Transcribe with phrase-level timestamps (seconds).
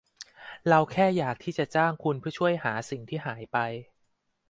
[0.67, 3.57] เราแค่อยากที่จะจ้างคุณเพื่อช่วยหาสิ่งที่หายไป